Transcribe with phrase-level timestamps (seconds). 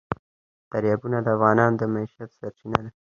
[0.71, 2.91] دریابونه د افغانانو د معیشت سرچینه ده.